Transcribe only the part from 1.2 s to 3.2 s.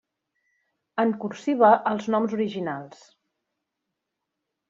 cursiva els noms originals.